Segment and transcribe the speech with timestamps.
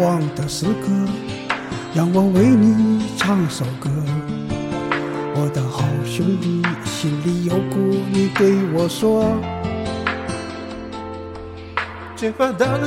[0.00, 0.88] 你辉煌的时刻，
[1.94, 3.90] 让我为你唱首歌。
[5.34, 7.76] 我的好兄弟，心里有苦
[8.10, 9.26] 你对我说。
[12.16, 12.86] 前方大路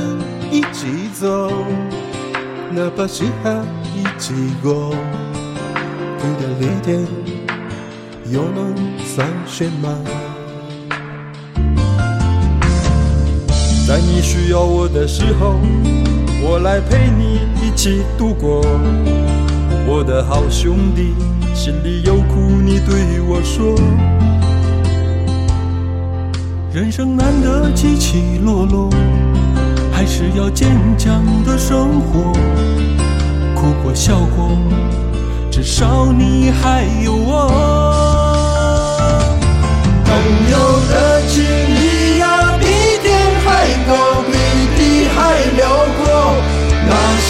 [0.51, 1.51] 一起走，
[2.71, 3.51] 哪怕心海
[3.95, 4.89] 一起过，
[6.19, 6.99] 苦的烈点
[8.31, 9.87] 又能算什么？
[13.87, 15.59] 在你需要我的时候，
[16.45, 18.61] 我来陪你一起度过。
[19.87, 21.13] 我的好兄弟，
[21.55, 23.75] 心里有苦你对我说。
[26.73, 28.89] 人生难得起起落落，
[29.91, 32.33] 还是要坚强的生活。
[33.55, 34.49] 哭过笑过，
[35.49, 38.12] 至少你还有我。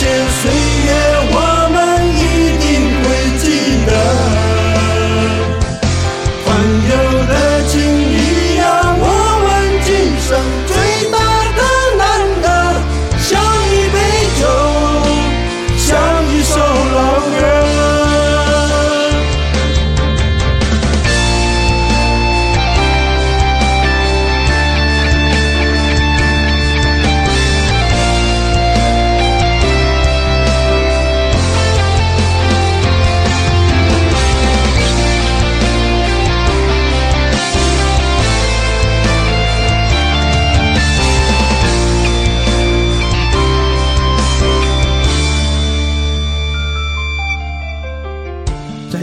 [0.05, 0.62] 那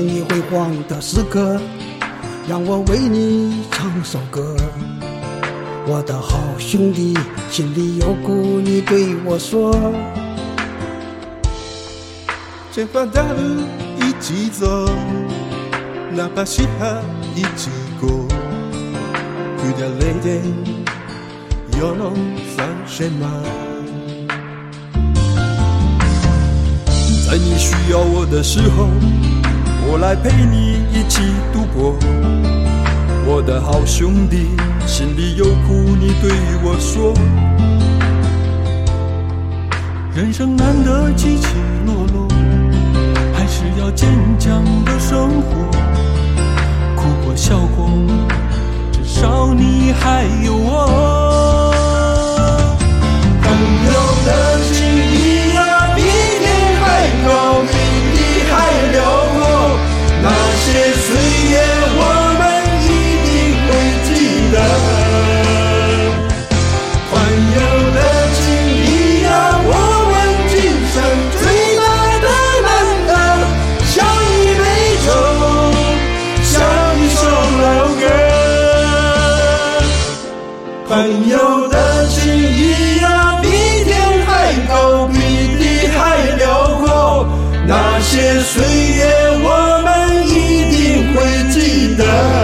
[0.00, 1.60] 你辉煌的时刻，
[2.48, 4.56] 让我为你唱首歌。
[5.86, 7.16] 我的好兄弟，
[7.50, 9.72] 心里有苦你对我说。
[12.72, 13.62] 前方大路
[13.98, 14.88] 一起走，
[16.12, 17.02] 哪怕心海
[17.34, 18.08] 一起过，
[19.58, 20.42] 哭掉泪点
[21.78, 22.14] 又能
[22.54, 23.26] 算什么？
[27.28, 28.88] 在你需要我的时候，
[29.92, 31.20] 我来陪你一起
[31.52, 31.96] 度过。
[33.26, 34.50] 我的好兄弟，
[34.86, 36.30] 心里有苦你对
[36.62, 37.12] 我说。
[40.14, 41.48] 人生难得起起
[41.84, 42.28] 落落，
[43.34, 44.08] 还是要坚
[44.38, 45.70] 强的生活。
[46.94, 47.90] 哭过笑过，
[48.92, 50.99] 至少你还有我。
[87.70, 89.04] 那些岁月
[89.44, 92.39] 我们一定会记得。